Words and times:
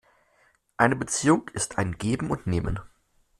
Eine 0.77 0.95
Beziehung 0.95 1.47
ist 1.49 1.77
ein 1.77 1.95
Geben 1.99 2.31
und 2.31 2.47
Nehmen. 2.47 2.79